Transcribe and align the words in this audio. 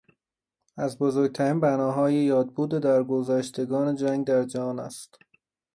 از 0.77 0.97
بزرگترین 0.97 1.59
بناهای 1.59 2.15
یادبود 2.15 2.71
درگذشتگان 2.73 3.95
جنگ 3.95 4.27
در 4.27 4.43
جهان 4.43 4.79
است. 4.79 5.17